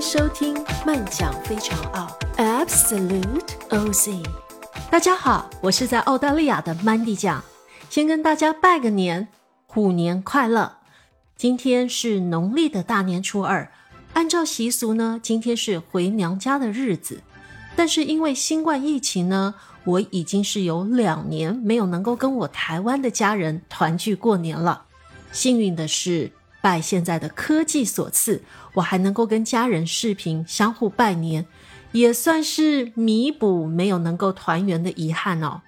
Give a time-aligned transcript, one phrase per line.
[0.00, 0.54] 收听
[0.84, 4.22] 慢讲非常傲，Absolute Oz。
[4.90, 7.42] 大家好，我是在澳大利亚的 Mandy 酱，
[7.88, 9.28] 先跟大家拜个年，
[9.66, 10.78] 虎年快乐！
[11.36, 13.70] 今天是农历的大年初二，
[14.12, 17.22] 按照习俗呢，今天是回娘家的日子。
[17.76, 19.54] 但是因为新冠疫情呢，
[19.84, 24.84] 我已经是有两年没有能够跟我台湾的家人团聚过年了。
[25.32, 26.30] 幸运的是，
[26.64, 31.44] 拜现在的科技所赐，我还能够跟家人视频相互拜年，
[31.92, 35.60] 也算是弥补没有能够团圆的遗憾哦。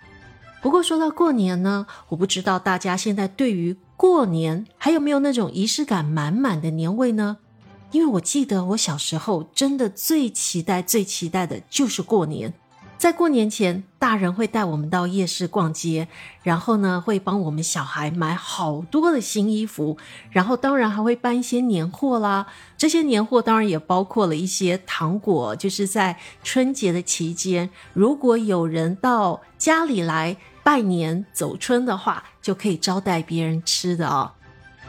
[0.62, 7.36] 不过说到过年呢，我不知道大家现在对于过年还有没有那种仪式感满满的年味呢？
[7.92, 12.54] 因为我记得我小时候真的最期待、最期待的就是过年。
[13.06, 16.08] 在过年前，大人会带我们到夜市逛街，
[16.42, 19.96] 然后呢会帮我们小孩买好多的新衣服，
[20.32, 22.48] 然后当然还会办一些年货啦。
[22.76, 34.32] 这些年货当然也包括了一些糖果，就是在春节的期间，如果有人到家里来拜年走春的话，就可以招待别人吃的哦。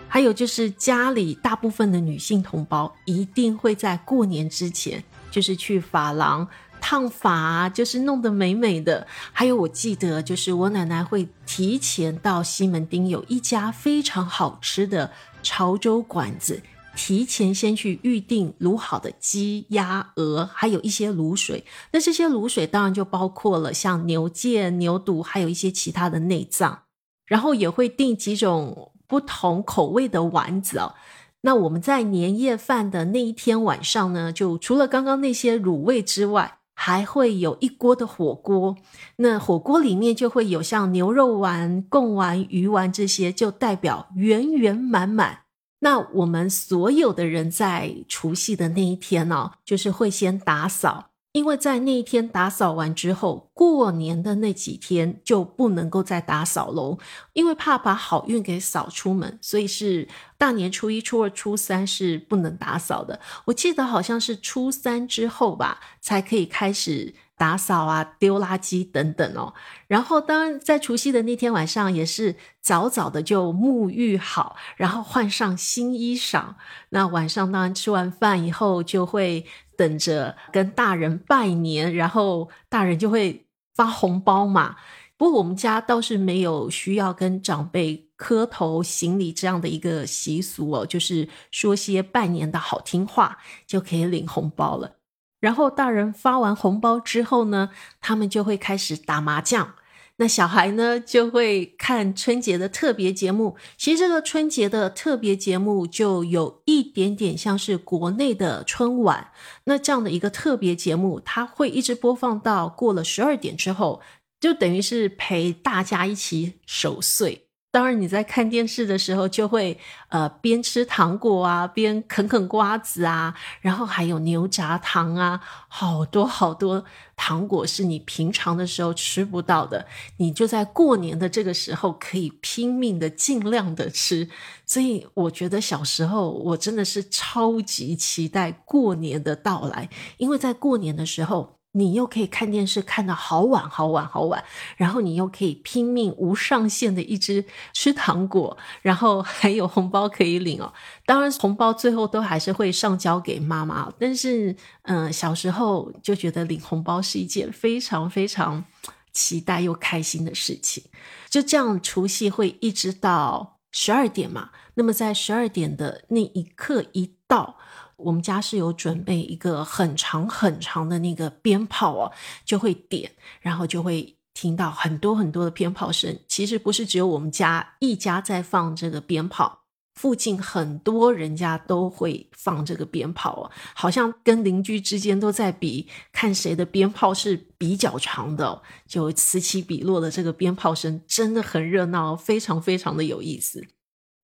[0.07, 6.47] 还有就是家里大部分的女性同胞一定会在过年之前，就是去发廊
[6.79, 9.05] 烫发，就是弄得美美的。
[9.31, 15.11] 还有我记得，就是我奶奶会提前到西门町有一家非常好吃的
[15.43, 16.61] 潮州馆子，
[16.95, 21.65] 提前先去预定卤好的鸡、鸭、鹅，还有一些卤水。
[21.91, 26.83] 那这些卤水当然就包括了像牛腱、牛肚，还有一些其他的内脏，
[27.25, 28.93] 然后也会订几种。
[29.09, 30.93] 不同口味的丸子哦，
[31.39, 38.75] 那我们在年夜饭的那一天晚上呢，就除了刚刚那些卤味之外，还会有一锅的火锅。
[39.15, 45.39] 那火锅里面就会有像牛肉丸、贡丸、鱼丸这些，就代表圆圆满满。
[45.79, 51.06] 那我们所有的人在除夕的那一天呢，就是会先打扫。
[51.37, 56.97] 因为在那一天打扫完之后，过年的那几天就不能够再打扫喽，
[57.33, 63.19] 因为怕把好运给扫出门，所以是大年初一、初二、初三是不能打扫的。
[63.45, 67.13] 我记得好像是初三之后吧，才可以开始。
[67.37, 69.53] 打扫啊，丢垃圾等等哦。
[69.87, 76.55] 然后，当然在除夕的那天晚上，也是早早的就沐浴好，然后换上新衣裳。
[76.89, 79.45] 那晚上当然吃完饭以后，就会
[79.77, 84.75] 等着跟大人拜年，然后大人就会发红包嘛。
[85.15, 94.96] 不过我们家倒是没有需要跟长辈磕头行礼这样的一个习俗哦，就是说些拜年的好听话，就可以领红包了。
[95.39, 97.69] 然后大人发完红包之后呢，
[98.01, 99.75] 他们就会开始打麻将。
[100.19, 103.55] 那小孩呢就会看春节的特别节目。
[103.77, 109.29] 其实这个春节的特别节目就有一点点像是国内的春晚。
[109.65, 114.01] 那这样的一个特别节目，它会一直播放到过了十二点之后，
[114.39, 117.46] 就等于是陪大家一起守岁。
[117.77, 119.77] 当然，你在看电视的时候，就会
[120.09, 126.83] 呃边吃糖果啊，边啃啃瓜子啊，然后还有牛轧糖啊，好多好多
[127.15, 129.85] 糖果是你平常的时候吃不到的，
[130.17, 134.27] 你就在过年的这个时候可以拼命的、尽量的吃。
[134.65, 139.87] 所以，我觉得小时候我真的是超级期待过年的到来，
[140.17, 141.56] 因为在过年的时候。
[141.77, 144.43] 你又可以看电视看到好晚好晚好晚，
[144.75, 150.73] 然后你又可以拼命无上限的一直吃糖果，然后还有红包可以领哦。
[151.05, 158.65] 当然，红包最后都还是会上交给妈妈，但是嗯，小时候就觉得领红包是一件非常非常
[159.13, 160.83] 期待又开心的事情。
[161.29, 164.49] 就这样，除夕会一直到十二点嘛。
[164.75, 167.57] 那么在十二点的那一刻一到。
[167.97, 172.11] 我们家是有准备一个很长很长的那个鞭炮哦，
[172.45, 173.11] 就会点，
[173.41, 176.15] 然后就会听到很多很多的鞭炮声。
[176.27, 179.61] 其实不是只有我们家一家在放这个鞭炮，
[179.95, 193.65] 附近很多人家都会放这个鞭炮哦，好像跟邻居之间都在比，看谁的鞭炮是比较长的，就此起彼落的这个鞭炮声真的很热闹，非常非常的有意思。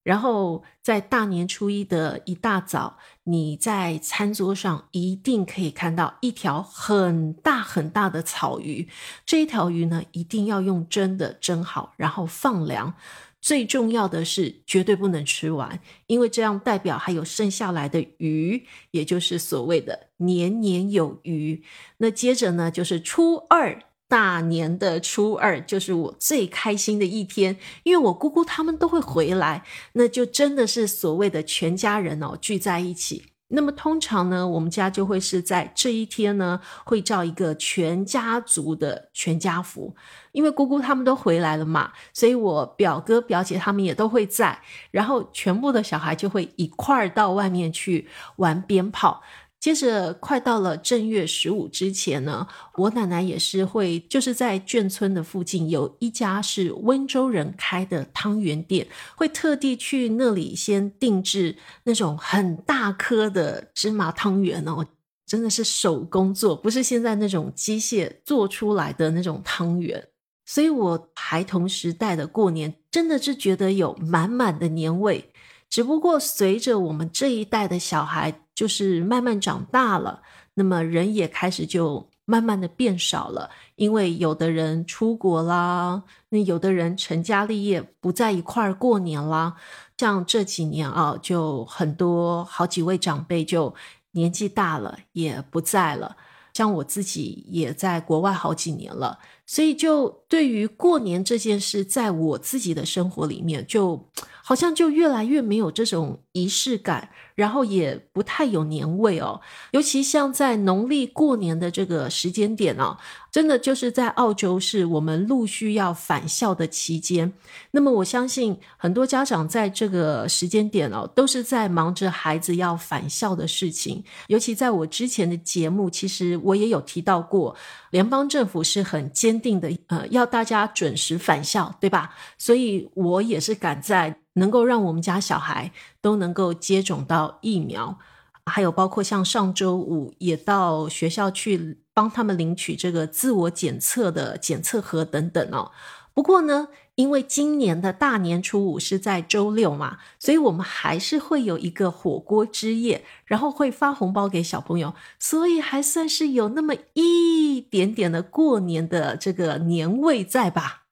[0.03, 8.87] 然后在大年初一的一大早，你在餐桌上一定可以看到一条很大很大的草鱼。
[9.25, 12.93] 这一条鱼呢，一定要用蒸的蒸好，然后放凉。
[13.39, 21.63] 最重要的是，绝对不能吃完，因为这样代表还有剩下来的鱼，也就是所谓的年年有余。
[21.97, 23.83] 那接着呢，就是初二。
[24.07, 29.63] 大年的初二就是我最开心的一天，因为我姑姑他们都会回来，
[29.93, 33.25] 那就真的是所谓的全家人哦聚在一起。
[33.49, 39.95] 那么通常呢，我们家就会是在这一天呢，会照一个全家族的全家福，
[40.31, 44.59] 因为姑姑他们都回来了嘛，所以我表哥表姐他们也都会在，
[44.89, 48.07] 然后全部的小孩就会一块儿到外面去
[48.37, 49.21] 玩鞭炮。
[49.63, 52.45] 接着，快到了正月十五之前呢，
[52.75, 61.55] 我奶奶也是会，就是在眷村的附近有一家是温州人开的汤圆店，会特地去那里先定制
[61.85, 64.85] 那种很大颗的芝麻汤圆哦，
[65.25, 70.09] 真的是手工做，不是现在那种机械做出来的那种汤圆。
[70.45, 75.31] 所以，我孩童时代的过年真的是觉得有满满的年味。
[75.69, 78.41] 只不过随着我们这一代的小孩。
[78.53, 80.21] 就是慢慢长大了，
[80.53, 89.55] 那么人也开始就慢慢的变少了，因为有的人出国啦，那有的人成家立业不在一块儿过年啦。
[89.97, 93.73] 像这几年啊，就很多好几位长辈就
[94.11, 96.17] 年纪大了也不在了，
[96.53, 104.09] 像我自己也在国外好几年了，所以就对于过年这件事，在我自己的生活里面就。
[104.45, 109.39] 好像就越来越没有这种仪式感，然后也不太有年味哦。
[109.71, 112.97] 尤其像在农历过年的这个时间点哦，
[113.31, 117.31] 真的就是在澳洲是我们陆续要返校的期间。
[117.71, 124.03] 那么我相信很多家长在这个时间点哦，都是在忙着孩子要返校的事情。
[124.27, 127.55] 尤其在我之前的节目，其实我也有提到过，
[127.91, 132.13] 联邦政府是很坚坚定的，呃，要大家准时返校，对吧？
[132.37, 134.19] 所以我也是赶在。
[134.35, 135.71] 能够让我们家小孩
[136.01, 137.99] 都能够接种到疫苗，
[138.47, 145.69] 还有包括像上周五也到学校去帮他们领取这个自我检测的检测盒等等哦。
[146.15, 160.83] 不过呢，因为今年的大年初五是在周六嘛，所以我们还是会有一个火锅之夜，然后会发红包给小朋友，所以还算是有那么一点点的过年的这个年味在吧。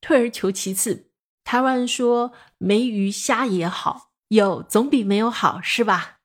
[0.00, 1.10] 退而求其次。
[1.44, 6.20] 台湾人说“没鱼虾也好，有总比没有好”，是吧？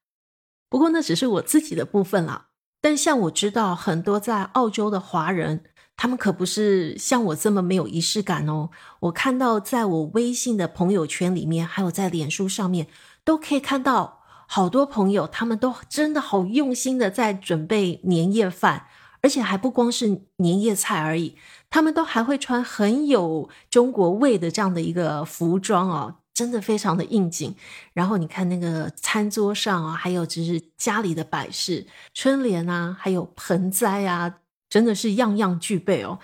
[0.69, 2.47] 不过那只是我自己的部分了。
[2.81, 5.65] 但像我知道很多在澳洲的华人，
[6.01, 8.69] 他们可不是像我这么没有仪式感哦。
[9.01, 12.87] 我看到在我微信的朋友圈里面，还有在脸书上面，
[13.25, 18.85] 都可以看到好多朋友，他们都真的好用心的在准备年夜饭。
[19.21, 21.35] 而且还不光是年夜菜而已，
[21.69, 27.53] 他们都还会穿很有中国味的这样的一个服装哦，真的非常的应景。
[27.91, 34.35] 然后你看那个餐桌上啊，还有就是家里的摆饰，春联啊，还有盆栽啊，
[34.69, 36.19] 真的是样样具备哦。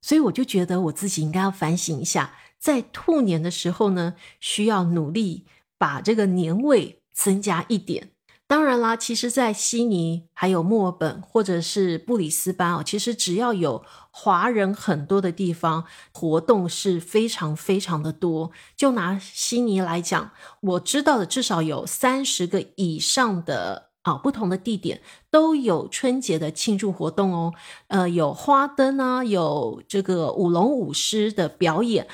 [0.00, 5.46] 所以我就觉得我自己应该要反省一下，在兔年的时候呢，需要努力
[5.76, 8.10] 把这个年味增加一点。
[8.48, 18.52] 当然啦，其实，在悉尼、还有墨尔本或者是布里斯班哦，其实只要有华人很多的地方，活动是非常非常的多。
[18.76, 20.30] 就拿悉尼来讲，
[20.60, 25.00] 我知道的至少有三十个以上的啊不同的地点
[25.30, 27.52] 都有春节的庆祝活动哦。
[27.88, 32.06] 呃，有花灯啊，有这个舞龙舞狮的表演，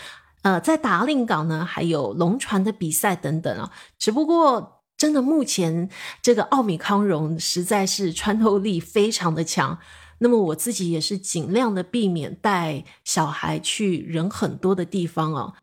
[0.43, 3.71] 呃，在达令港呢还有龙船的比赛等等啊。
[3.99, 4.79] 只不过。
[4.99, 5.91] 真的，目前
[6.23, 9.81] 这个奥米康戎实在是穿透力非常的强。
[10.19, 15.55] 那么我自己也是尽量的避免带小孩去人很多的地方哦。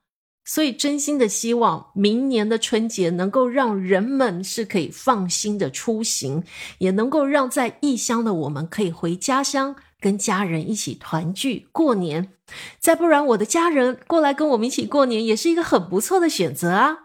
[0.49, 6.43] 所以真心的希望明年的春节能够让人们是可以放心的出行，
[6.79, 12.33] 也能够让在异乡的我们可以回家乡跟家人一起团聚过年。
[12.79, 16.97] 再不然，我的家人过来跟我们一起过年也是一个很不错的选择啊。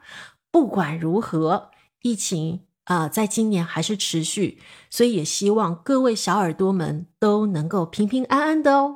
[0.50, 1.68] 不管如何。
[2.00, 4.58] 疫情啊，在今年还是持续，
[4.88, 8.94] 所以也希望各位小耳朵们都能够平平安安的哦。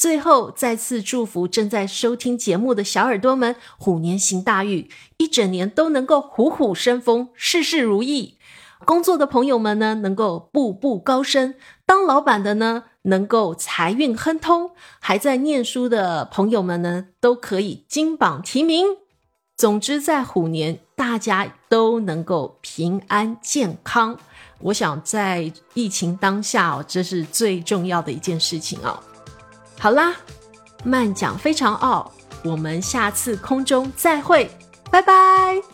[0.00, 4.88] 最后，再次祝福正在收听节目的小耳朵们，虎年行大运，
[5.18, 8.38] 一整年都能够虎虎生风，事事如意。
[8.86, 11.52] 工作的朋友们呢，能够步步高升；
[11.84, 18.86] 当老板的呢，能够财运亨通；还在念书的朋友们呢，都可以金榜题名。
[19.54, 20.80] 总之，在虎年。
[20.96, 24.18] 大家都能够平安健康，
[24.58, 29.02] 我想在疫情当下哦，这是最重要的一件事情哦。
[29.80, 30.14] 好啦，
[30.84, 32.12] 慢讲非常傲，
[32.44, 34.50] 我们下次空中再会，
[34.90, 35.69] 拜拜。